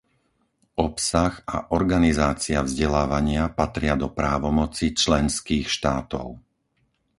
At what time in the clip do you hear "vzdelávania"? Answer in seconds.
2.67-3.43